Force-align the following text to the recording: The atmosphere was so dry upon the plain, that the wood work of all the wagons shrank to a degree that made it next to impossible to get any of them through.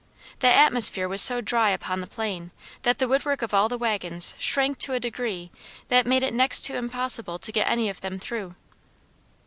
The 0.39 0.47
atmosphere 0.47 1.07
was 1.07 1.21
so 1.21 1.41
dry 1.41 1.69
upon 1.69 2.01
the 2.01 2.07
plain, 2.07 2.49
that 2.81 2.97
the 2.97 3.07
wood 3.07 3.23
work 3.23 3.43
of 3.43 3.53
all 3.53 3.69
the 3.69 3.77
wagons 3.77 4.33
shrank 4.39 4.79
to 4.79 4.93
a 4.93 4.99
degree 4.99 5.51
that 5.89 6.07
made 6.07 6.23
it 6.23 6.33
next 6.33 6.61
to 6.61 6.75
impossible 6.75 7.37
to 7.37 7.51
get 7.51 7.69
any 7.69 7.87
of 7.87 8.01
them 8.01 8.17
through. 8.17 8.55